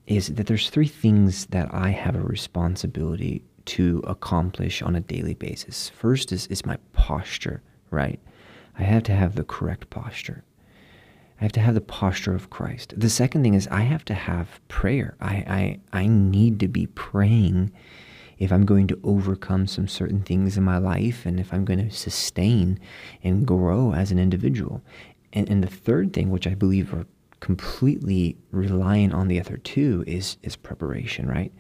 is 0.07 0.29
that 0.29 0.47
there's 0.47 0.71
three 0.71 0.89
things 0.89 1.47
that 1.47 1.73
I 1.73 1.91
have 1.91 2.17
a 2.17 2.21
responsibility 2.21 3.43
to 3.67 4.03
accomplish 4.07 4.81
on 4.81 4.97
a 4.97 5.01
daily 5.01 5.35
basis. 5.35 5.91
First 5.91 6.33
is, 6.33 6.47
is 6.47 6.65
my 6.65 6.79
posture, 6.95 7.63
right? 7.91 8.19
I 8.79 8.83
have 8.83 9.03
to 9.05 9.13
have 9.13 9.35
the 9.35 9.45
correct 9.45 9.91
posture. 9.91 10.43
I 11.41 11.45
have 11.45 11.53
to 11.53 11.61
have 11.61 11.75
the 11.75 11.81
posture 11.81 12.35
of 12.35 12.51
Christ. 12.51 12.95
The 12.97 13.11
second 13.11 13.43
thing 13.43 13.55
is 13.55 13.69
I 13.69 13.83
have 13.83 14.05
to 14.07 14.15
have 14.15 14.61
prayer. 14.69 15.17
I, 15.21 15.79
I, 15.93 16.01
I 16.01 16.07
need 16.07 16.59
to 16.61 16.69
be 16.69 16.87
praying 16.89 17.73
if 18.39 18.53
I'm 18.53 18.65
going 18.65 18.87
to 18.89 19.01
overcome 19.05 19.67
some 19.67 19.89
certain 19.89 20.23
things 20.23 20.57
in 20.57 20.65
my 20.65 20.79
life 20.79 21.27
and 21.27 21.39
if 21.39 21.53
I'm 21.53 21.65
going 21.65 21.89
to 21.89 21.95
sustain 21.95 22.79
and 23.23 23.47
grow 23.47 23.93
as 23.93 24.11
an 24.11 24.19
individual. 24.19 24.83
And, 25.33 25.49
and 25.49 25.63
the 25.63 25.69
third 25.69 26.13
thing, 26.13 26.31
which 26.31 26.47
I 26.47 26.55
believe 26.55 26.93
are 26.93 27.07
completely 27.41 28.37
reliant 28.51 29.13
on 29.15 29.29
the 29.29 29.39
other 29.39 29.59
two, 29.59 30.03
is, 30.07 30.39
is 30.43 30.57
preparation, 30.57 31.29
right? 31.29 31.53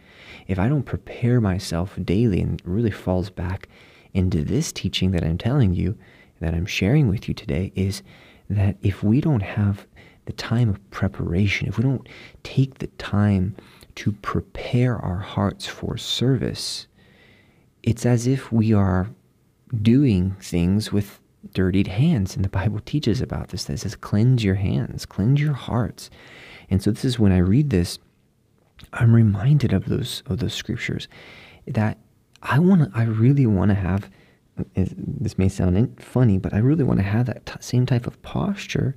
If 0.49 0.59
I 0.59 0.69
don't 0.69 0.83
prepare 0.83 1.41
myself 1.41 1.99
daily 2.03 2.41
and 2.41 2.61
really 2.65 2.91
falls 2.91 3.31
back 3.31 3.69
into 4.13 4.43
this 4.43 4.73
teaching 4.73 5.13
that 5.13 5.25
I'm 5.25 5.39
telling 5.39 5.75
you, 5.75 5.97
that 6.41 6.55
I'm 6.55 6.67
sharing 6.67 7.09
with 7.09 7.29
you 7.29 7.35
today, 7.35 7.73
is 7.75 8.03
that 8.51 8.77
if 8.83 9.03
we 9.03 9.21
don't 9.21 9.43
have 9.43 9.87
the 10.27 10.33
time 10.33 10.69
of 10.69 10.91
preparation, 10.91 11.69
if 11.69 11.79
we 11.79 11.85
don't 11.85 12.09
take 12.43 12.79
the 12.79 12.87
time 12.99 13.57
to 13.97 14.13
prepare 14.13 14.97
our 14.97 15.19
hearts 15.19 15.67
for 15.67 15.97
service, 15.97 16.87
it's 17.83 18.05
as 18.05 18.27
if 18.27 18.53
we 18.53 18.73
are 18.73 19.09
doing 19.83 20.37
things 20.41 20.93
with 20.93 21.21
dirtied 21.55 21.87
hands. 21.87 22.37
And 22.37 22.45
the 22.45 22.51
Bible 22.51 22.81
teaches 22.81 23.21
about 23.21 23.49
this. 23.49 23.69
It 23.69 23.79
says, 23.79 23.97
cleanse 23.97 24.45
your 24.45 24.57
hands, 24.57 25.07
cleanse 25.07 25.41
your 25.41 25.55
hearts. 25.55 26.11
And 26.71 26.83
so 26.83 26.91
this 26.91 27.05
is 27.05 27.19
when 27.19 27.33
I 27.33 27.39
read 27.39 27.71
this, 27.71 27.99
I'm 28.93 29.15
reminded 29.15 29.73
of 29.73 29.87
those 29.87 30.23
of 30.27 30.39
those 30.39 30.55
scriptures 30.55 31.09
that 31.67 31.99
I 32.43 32.59
want 32.59 32.93
to 32.93 32.99
I 32.99 33.05
really 33.05 33.47
want 33.47 33.71
to 33.71 33.75
have 33.75 34.11
this 34.75 35.39
may 35.39 35.49
sound 35.49 36.03
funny, 36.03 36.39
but 36.39 36.55
I 36.55 36.59
really 36.59 36.85
want 36.85 36.99
to 37.01 37.05
have 37.05 37.27
that 37.27 37.47
t- 37.47 37.55
same 37.61 37.87
type 37.87 38.07
of 38.07 38.21
posture 38.23 38.97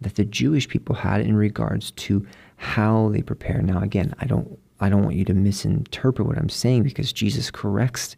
that 0.00 0.14
the 0.14 0.24
Jewish 0.24 0.68
people 0.68 0.94
had 0.94 1.20
in 1.20 1.36
regards 1.36 1.90
to 1.92 2.26
how 2.56 3.10
they 3.10 3.22
prepare. 3.22 3.62
Now, 3.62 3.80
again, 3.80 4.14
I 4.18 4.26
don't 4.26 4.58
I 4.80 4.88
don't 4.88 5.04
want 5.04 5.16
you 5.16 5.26
to 5.26 5.34
misinterpret 5.34 6.26
what 6.26 6.38
I'm 6.38 6.48
saying 6.48 6.84
because 6.84 7.12
Jesus 7.12 7.50
corrects 7.50 8.16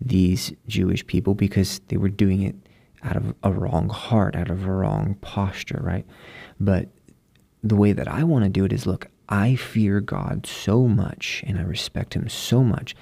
these 0.00 0.52
Jewish 0.68 1.06
people 1.06 1.34
because 1.34 1.80
they 1.88 1.96
were 1.96 2.10
doing 2.10 2.42
it 2.42 2.54
out 3.02 3.16
of 3.16 3.34
a 3.42 3.50
wrong 3.50 3.88
heart, 3.88 4.36
out 4.36 4.50
of 4.50 4.64
a 4.64 4.70
wrong 4.70 5.16
posture, 5.22 5.80
right? 5.82 6.06
But 6.60 6.88
the 7.62 7.76
way 7.76 7.92
that 7.92 8.08
I 8.08 8.24
want 8.24 8.44
to 8.44 8.50
do 8.50 8.64
it 8.64 8.72
is 8.72 8.86
look, 8.86 9.08
I 9.28 9.56
fear 9.56 10.00
God 10.00 10.46
so 10.46 10.86
much 10.86 11.42
and 11.46 11.58
I 11.58 11.62
respect 11.62 12.14
him 12.14 12.28
so 12.28 12.62
much 12.62 12.94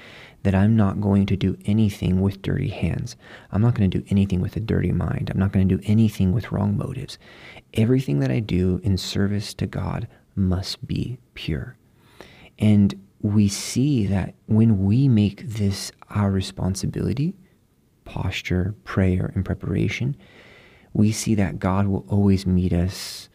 that 0.43 0.55
I'm 0.55 0.77
not 0.77 1.01
going 1.01 1.27
to 1.27 1.37
do 1.37 1.57
anything 1.67 2.21
with 2.21 2.43
dirty 2.43 2.69
hands. 2.69 3.17
I'm 3.53 3.63
not 3.63 3.75
going 3.75 3.91
to 3.91 3.99
do 3.99 4.07
anything 4.11 4.41
with 4.41 4.57
a 4.57 4.61
dirty 4.61 4.93
mind. 4.93 5.31
I'm 5.31 5.39
not 5.39 5.53
going 5.53 5.69
to 5.69 5.77
do 5.77 5.83
anything 5.87 6.33
with 6.33 6.51
wrong 6.51 6.77
motives. 6.77 7.19
Everything 7.75 8.21
that 8.21 8.31
I 8.31 8.41
do 8.41 8.81
in 8.83 8.97
service 8.97 9.53
to 9.55 9.67
God 9.67 10.09
must 10.35 10.87
be 10.87 11.19
pure. 11.35 11.77
And 12.59 12.95
we 13.23 13.49
see 13.49 14.07
that 14.07 14.35
when 14.47 14.85
we 14.85 15.09
make 15.09 15.47
this 15.47 15.93
our 16.11 16.31
responsibility, 16.31 17.35
posture, 18.05 18.75
prayer, 18.85 19.31
and 19.35 19.45
preparation, 19.45 20.17
we 20.93 21.13
see 21.13 21.35
that 21.35 21.59
God 21.59 21.87
will 21.87 22.05
always 22.09 22.47
meet 22.47 22.73
us 22.73 23.29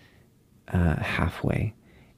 uh, 0.69 0.95
halfway. 0.97 1.73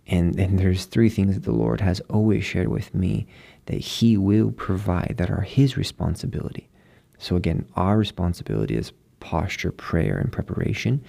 And, 0.07 0.39
and 0.39 0.57
there's 0.57 0.85
three 0.85 1.09
things 1.09 1.35
that 1.35 1.43
the 1.43 1.51
Lord 1.51 1.81
has 1.81 1.99
always 2.09 2.45
shared 2.45 2.69
with 2.69 2.93
me 2.95 3.27
that 3.65 3.79
He 3.79 4.17
will 4.17 4.51
provide 4.51 5.15
that 5.17 5.29
are 5.29 5.41
His 5.41 5.75
responsibility. 5.77 6.69
So, 7.17 7.35
again, 7.35 7.67
our 7.75 7.97
responsibility 7.97 8.75
is 8.75 8.93
posture, 9.19 9.71
prayer, 9.71 10.17
and 10.17 10.31
preparation. 10.31 11.03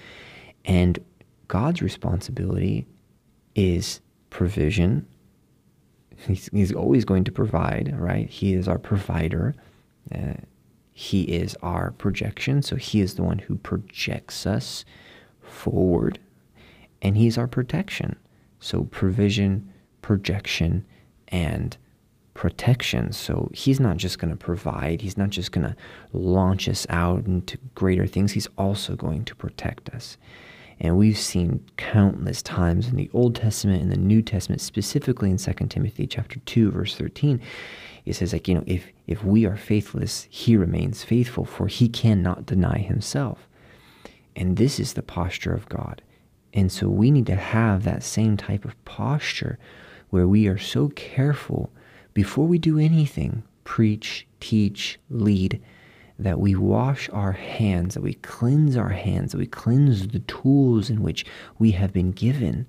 And 0.65 0.99
God's 1.47 1.81
responsibility 1.83 2.87
is 3.55 4.01
provision. 4.31 5.07
He's, 6.17 6.49
he's 6.53 6.73
always 6.73 7.05
going 7.05 7.25
to 7.25 7.33
provide, 7.33 7.95
right? 7.99 8.29
He 8.29 8.55
is 8.55 8.67
our 8.67 8.79
provider. 8.79 9.55
Uh, 10.13 10.35
he 10.93 11.23
is 11.23 11.57
our 11.63 11.93
projection. 11.93 12.63
So, 12.63 12.75
He 12.75 13.01
is 13.01 13.15
the 13.15 13.23
one 13.23 13.39
who 13.39 13.57
projects 13.57 14.47
us 14.47 14.85
forward. 15.41 16.19
And 17.01 17.17
He's 17.17 17.39
our 17.39 17.47
protection. 17.47 18.17
So, 18.61 18.85
provision, 18.85 19.73
projection, 20.03 20.85
and 21.29 21.77
protection. 22.39 23.13
So 23.13 23.51
he's 23.53 23.81
not 23.81 23.97
just 23.97 24.21
going 24.21 24.31
to 24.31 24.37
provide, 24.37 25.01
he's 25.01 25.17
not 25.17 25.31
just 25.31 25.51
going 25.51 25.67
to 25.67 25.75
launch 26.13 26.69
us 26.69 26.87
out 26.89 27.27
into 27.27 27.59
greater 27.75 28.07
things, 28.07 28.31
he's 28.31 28.47
also 28.57 28.95
going 28.95 29.25
to 29.25 29.35
protect 29.35 29.89
us. 29.91 30.17
And 30.79 30.97
we've 30.97 31.19
seen 31.19 31.69
countless 31.77 32.41
times 32.41 32.87
in 32.87 32.95
the 32.95 33.11
Old 33.13 33.35
Testament 33.35 33.83
and 33.83 33.91
the 33.91 33.97
New 33.97 34.23
Testament, 34.23 34.61
specifically 34.61 35.33
in 35.33 35.37
2 35.37 35.53
Timothy 35.69 36.07
chapter 36.07 36.39
2, 36.39 36.71
verse 36.71 36.95
13, 36.95 37.41
it 38.05 38.15
says 38.15 38.33
like, 38.33 38.47
you 38.47 38.55
know, 38.55 38.65
if 38.67 38.87
if 39.09 39.25
we 39.25 39.45
are 39.45 39.57
faithless, 39.57 40.29
he 40.31 40.57
remains 40.57 41.03
faithful, 41.03 41.45
for 41.45 41.67
he 41.67 41.89
cannot 41.89 42.47
deny 42.47 42.79
himself. 42.79 43.49
And 44.37 44.57
this 44.57 44.79
is 44.79 44.93
the 44.93 45.03
posture 45.03 45.53
of 45.53 45.69
God. 45.69 46.03
And 46.55 46.73
so 46.73 46.89
we 46.89 47.11
need 47.11 47.27
to 47.27 47.37
have 47.37 47.85
that 47.85 48.03
same 48.03 48.37
type 48.37 48.65
of 48.65 48.83
posture 48.85 49.59
where 50.11 50.27
we 50.27 50.47
are 50.47 50.59
so 50.59 50.89
careful 50.89 51.71
before 52.15 52.47
we 52.47 52.59
do 52.59 52.79
anything, 52.79 53.43
preach, 53.65 54.27
teach, 54.41 54.99
lead, 55.11 55.61
that 56.19 56.41
we 56.41 56.55
wash 56.55 57.09
our 57.11 57.33
hands, 57.33 57.95
that 57.95 58.03
we 58.03 58.15
cleanse 58.15 58.77
our 58.77 58.89
hands, 58.89 59.33
that 59.33 59.39
we 59.39 59.47
cleanse 59.47 60.09
the 60.09 60.19
tools 60.21 60.91
in 60.91 61.03
which 61.03 61.25
we 61.59 61.73
have 61.73 61.93
been 61.93 62.11
given, 62.11 62.67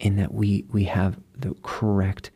and 0.00 0.18
that 0.18 0.32
we, 0.32 0.64
we 0.70 0.84
have 0.84 1.18
the 1.36 1.54
correct 1.62 2.30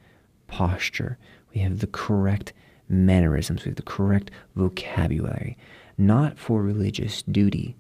posture, 0.49 1.17
we 1.55 1.61
have 1.61 1.79
the 1.79 1.87
correct 1.87 2.53
mannerisms, 2.89 3.65
we 3.65 3.71
have 3.71 3.77
the 3.77 3.83
correct 3.83 4.31
vocabulary. 4.55 5.57
not 5.97 6.39
for 6.39 6.63
religious 6.63 7.23
duty, 7.23 7.75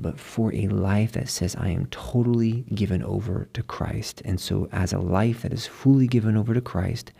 but 0.00 0.18
for 0.18 0.54
a 0.54 0.68
life 0.68 1.12
that 1.12 1.28
says, 1.28 1.56
I 1.56 1.70
am 1.70 1.86
totally 1.86 2.64
given 2.74 3.02
over 3.02 3.48
to 3.52 3.62
Christ. 3.62 4.22
And 4.24 4.40
so, 4.40 4.68
as 4.72 4.92
a 4.92 4.98
life 4.98 5.42
that 5.42 5.52
is 5.52 5.66
fully 5.66 6.06
given 6.06 6.36
over 6.36 6.54
to 6.54 6.60
Christ, 6.60 7.12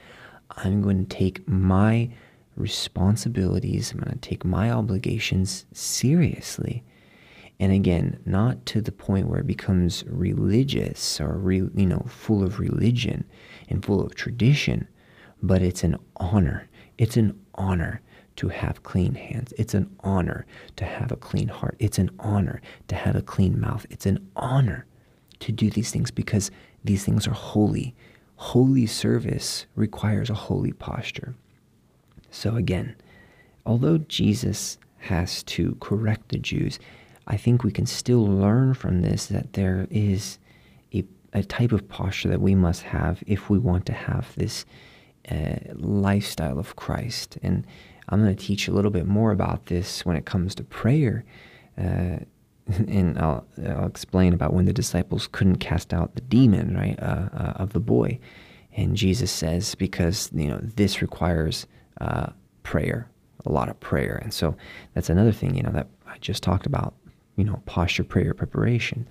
I'm 0.51 0.81
going 0.81 1.05
to 1.05 1.17
take 1.17 1.47
my 1.49 2.11
responsibilities, 2.57 3.93
I'm 3.93 4.01
going 4.01 4.19
to 4.19 4.29
take 4.29 4.45
my 4.45 4.71
obligations 4.71 5.67
seriously. 5.73 6.85
And 7.61 7.73
again, 7.73 8.21
not 8.25 8.65
to 8.67 8.81
the 8.81 8.93
point 8.93 9.29
where 9.29 9.41
it 9.41 9.47
becomes 9.47 10.05
religious 10.07 11.21
or 11.21 11.39
re, 11.39 11.57
you 11.57 11.87
know 11.87 12.05
full 12.09 12.45
of 12.45 12.61
religion 12.61 13.25
and 13.69 13.85
full 13.85 14.01
of 14.01 14.15
tradition, 14.15 14.87
but 15.43 15.63
it's 15.63 15.83
an 15.83 15.97
honor. 16.17 16.69
It's 16.99 17.17
an 17.17 17.39
honor 17.55 18.01
to 18.39 18.49
have 18.49 18.85
clean 18.85 19.17
hands. 19.17 19.53
It's 19.59 19.75
an 19.75 19.91
honor 20.01 20.47
to 20.77 20.85
have 20.85 21.11
a 21.11 21.17
clean 21.17 21.49
heart. 21.49 21.75
It's 21.81 21.99
an 21.99 22.11
honor 22.21 22.63
to 22.87 22.95
have 22.95 23.17
a 23.17 23.23
clean 23.23 23.61
mouth. 23.61 23.85
It's 23.91 24.07
an 24.07 24.31
honor 24.37 24.87
to 25.41 25.51
do 25.51 25.71
these 25.71 25.91
things 25.91 26.13
because 26.13 26.53
these 26.85 27.05
things 27.05 27.27
are 27.27 27.33
holy. 27.33 27.97
Holy 28.37 28.87
service 28.87 29.67
requires 29.75 30.31
a 30.31 30.35
holy 30.35 30.73
posture. 30.73 31.35
So, 32.31 32.55
again, 32.55 32.95
although 33.67 33.99
Jesus 33.99 34.79
has 34.99 35.43
to 35.45 35.77
correct 35.81 36.29
the 36.29 36.39
Jews, 36.39 36.79
I 37.27 37.37
think 37.37 37.65
we 37.65 37.73
can 37.73 37.87
still 37.87 38.25
learn 38.25 38.75
from 38.75 39.03
this 39.03 39.27
that 39.27 39.55
there 39.55 39.89
is 39.91 40.39
a, 40.95 41.05
a 41.33 41.43
type 41.43 41.73
of 41.73 41.89
posture 41.89 42.29
that 42.29 42.41
we 42.41 42.55
must 42.55 42.83
have 42.83 43.25
if 43.27 43.51
we 43.51 43.59
want 43.59 43.85
to 43.87 43.93
have 43.93 44.33
this 44.37 44.65
uh, 45.29 45.57
lifestyle 45.75 46.61
of 46.61 46.77
Christ. 46.77 47.37
And 47.43 47.67
I'm 48.09 48.23
going 48.23 48.35
to 48.35 48.43
teach 48.43 48.69
a 48.69 48.73
little 48.73 48.91
bit 48.91 49.07
more 49.07 49.33
about 49.33 49.67
this 49.67 50.05
when 50.05 50.17
it 50.17 50.27
comes 50.27 50.55
to 50.57 50.65
prayer. 50.65 51.25
Uh, 51.77 52.19
and 52.87 53.19
I'll, 53.19 53.47
I'll, 53.67 53.87
explain 53.87 54.35
about 54.35 54.53
when 54.53 54.67
the 54.67 54.73
disciples 54.73 55.29
couldn't 55.31 55.57
cast 55.57 55.95
out 55.95 56.15
the 56.15 56.21
demon, 56.21 56.77
right, 56.77 56.99
uh, 57.01 57.29
uh, 57.33 57.53
of 57.57 57.73
the 57.73 57.81
boy. 57.81 58.19
And 58.77 58.97
Jesus 58.97 59.31
says, 59.31 59.75
because, 59.75 60.31
you 60.35 60.49
know, 60.49 60.61
this 60.77 61.01
requires 61.01 61.67
uh, 62.01 62.27
prayer, 62.63 63.09
a 63.47 63.53
lot 63.53 63.69
of 63.69 63.81
prayer. 63.81 64.21
And 64.23 64.33
so 64.33 64.55
that's 64.95 65.09
another 65.09 65.33
thing, 65.33 65.55
you 65.55 65.63
know, 65.63 65.73
that 65.73 65.89
I 66.07 66.19
just 66.19 66.43
talked 66.43 66.67
about, 66.67 66.95
you 67.37 67.45
know, 67.45 67.63
posture, 67.65 68.05
prayer, 68.05 68.35
preparation. 68.35 69.09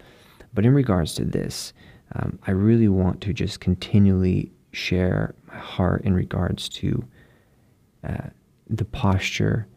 But 0.53 0.65
in 0.65 0.73
regards 0.73 1.15
to 1.15 1.25
this, 1.25 1.73
um, 2.15 2.39
I 2.47 2.51
really 2.51 2.87
want 2.87 3.21
to 3.21 3.33
just 3.33 3.59
continually 3.59 4.51
share 4.71 5.35
my 5.47 5.57
heart 5.57 6.03
in 6.03 6.13
regards 6.13 6.69
to 6.69 7.03
uh, 8.07 8.29
the 8.69 8.85
posture, 8.85 9.67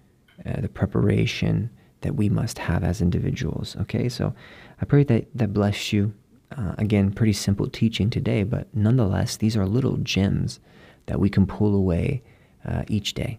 uh, 0.44 0.60
the 0.60 0.68
preparation 0.68 1.70
that 2.00 2.14
we 2.14 2.28
must 2.28 2.58
have 2.58 2.82
as 2.82 3.00
individuals. 3.00 3.76
Okay, 3.82 4.08
so 4.08 4.34
I 4.80 4.84
pray 4.84 5.04
that 5.04 5.26
that 5.34 5.52
bless 5.52 5.92
you. 5.92 6.14
Uh, 6.56 6.74
again, 6.78 7.12
pretty 7.12 7.32
simple 7.32 7.68
teaching 7.68 8.10
today, 8.10 8.42
but 8.42 8.66
nonetheless, 8.74 9.36
these 9.36 9.56
are 9.56 9.66
little 9.66 9.98
gems 9.98 10.58
that 11.06 11.20
we 11.20 11.30
can 11.30 11.46
pull 11.46 11.76
away 11.76 12.22
uh, 12.64 12.82
each 12.88 13.14
day. 13.14 13.38